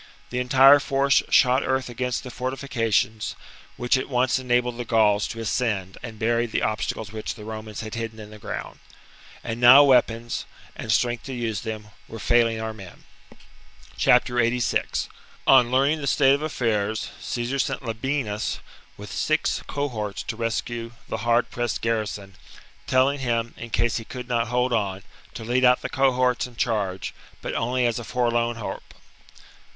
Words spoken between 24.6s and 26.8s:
on, to lead out the cohorts and